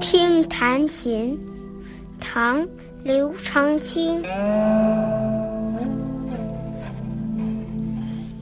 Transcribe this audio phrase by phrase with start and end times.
[0.00, 1.38] 听弹琴，
[2.20, 2.62] 唐·
[3.02, 4.22] 刘长卿。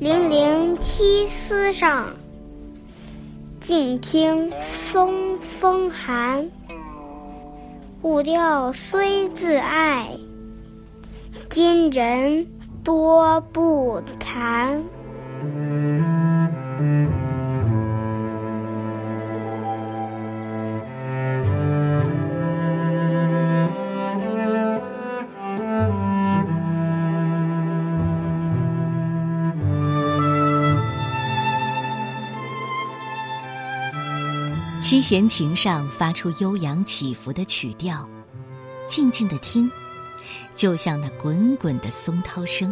[0.00, 2.08] 零零七丝上，
[3.60, 6.46] 静听松风寒。
[8.04, 10.10] 古调虽自爱，
[11.48, 12.46] 今人
[12.84, 14.84] 多不弹。
[34.84, 38.06] 七弦琴上发出悠扬起伏的曲调，
[38.86, 39.70] 静静的听，
[40.54, 42.70] 就像那滚滚的松涛声。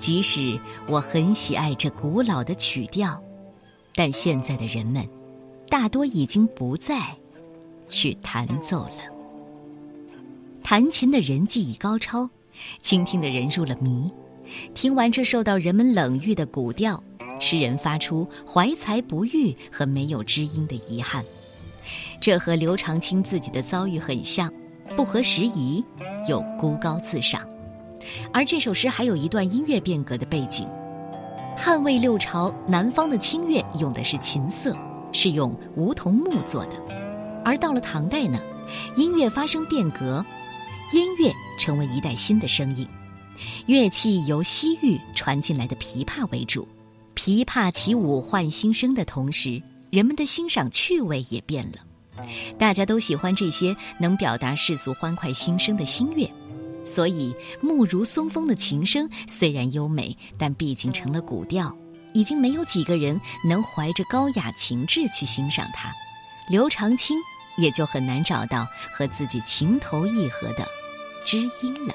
[0.00, 0.58] 即使
[0.88, 3.22] 我很喜爱这古老的曲调，
[3.94, 5.08] 但现在的人们
[5.68, 7.16] 大多已经不再
[7.86, 8.96] 去弹奏了。
[10.64, 12.28] 弹琴的人技艺高超，
[12.80, 14.10] 倾听的人入了迷。
[14.74, 17.00] 听完这受到人们冷遇的古调。
[17.42, 21.24] 诗人发出怀才不遇和没有知音的遗憾，
[22.20, 24.50] 这和刘长卿自己的遭遇很像，
[24.96, 25.84] 不合时宜
[26.28, 27.42] 又孤高自赏。
[28.32, 30.68] 而这首诗还有一段音乐变革的背景：
[31.56, 34.72] 汉魏六朝南方的清乐用的是琴瑟，
[35.12, 36.76] 是用梧桐木做的；
[37.44, 38.40] 而到了唐代呢，
[38.96, 40.24] 音乐发生变革，
[40.92, 42.86] 音乐成为一代新的声音，
[43.66, 46.66] 乐器由西域传进来的琵琶为主。
[47.14, 52.26] 琵琶起舞换新声的同时，人们的欣赏趣味也变了。
[52.58, 56.30] 大家都喜欢这些能表达世俗欢快心声的新乐，
[56.84, 61.74] 所以目如松风的琴声虽然优美，但毕竟成了古调，
[62.12, 63.18] 已经没有几个人
[63.48, 65.90] 能怀着高雅情致去欣赏它。
[66.48, 67.16] 刘长卿
[67.56, 70.66] 也就很难找到和自己情投意合的
[71.24, 71.94] 知音了。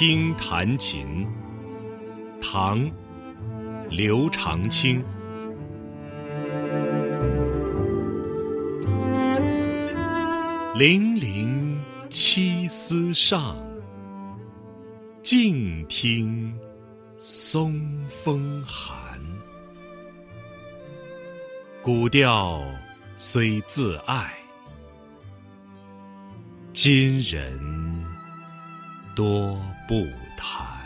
[0.00, 1.26] 听弹琴，
[2.40, 2.80] 唐·
[3.90, 5.04] 刘长卿。
[10.74, 11.78] 零零
[12.08, 13.54] 七丝上，
[15.20, 16.58] 静听
[17.18, 17.78] 松
[18.08, 19.20] 风寒。
[21.82, 22.64] 古调
[23.18, 24.32] 虽自爱，
[26.72, 27.79] 今人。
[29.20, 29.54] 多
[29.86, 30.79] 不谈。